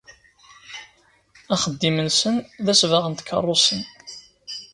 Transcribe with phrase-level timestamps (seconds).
[1.53, 3.83] Axeddim-nsen d asbaɣ n tkeṛṛusin.